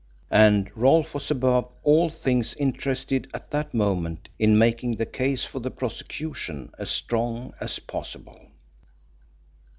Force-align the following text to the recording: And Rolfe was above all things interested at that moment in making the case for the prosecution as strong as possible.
And 0.31 0.71
Rolfe 0.75 1.13
was 1.13 1.29
above 1.29 1.69
all 1.83 2.09
things 2.09 2.55
interested 2.55 3.29
at 3.35 3.51
that 3.51 3.71
moment 3.71 4.29
in 4.39 4.57
making 4.57 4.95
the 4.95 5.05
case 5.05 5.45
for 5.45 5.59
the 5.59 5.69
prosecution 5.69 6.71
as 6.79 6.89
strong 6.89 7.53
as 7.61 7.77
possible. 7.77 8.47